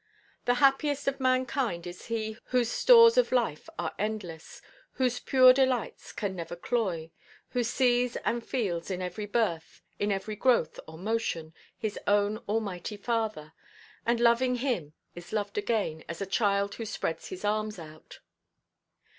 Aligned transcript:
The 0.45 0.55
happiest 0.55 1.07
of 1.07 1.19
mankind 1.19 1.85
is 1.85 2.07
he 2.07 2.35
whose 2.45 2.69
stores 2.71 3.19
of 3.19 3.31
life 3.31 3.69
are 3.77 3.93
endless, 3.99 4.59
whose 4.93 5.19
pure 5.19 5.53
delights 5.53 6.11
can 6.11 6.35
never 6.35 6.55
cloy, 6.55 7.11
who 7.49 7.63
sees 7.63 8.15
and 8.25 8.43
feels 8.43 8.89
in 8.89 8.99
every 8.99 9.27
birth, 9.27 9.83
in 9.99 10.11
every 10.11 10.35
growth 10.35 10.79
or 10.87 10.97
motion, 10.97 11.53
his 11.77 11.99
own 12.07 12.37
Almighty 12.49 12.97
Father; 12.97 13.53
and 14.03 14.19
loving 14.19 14.55
Him 14.55 14.93
is 15.13 15.31
loved 15.33 15.55
again, 15.59 16.03
as 16.09 16.19
a 16.19 16.25
child 16.25 16.73
who 16.81 16.85
spreads 16.87 17.27
his 17.27 17.45
arms 17.45 17.77
out. 17.77 18.21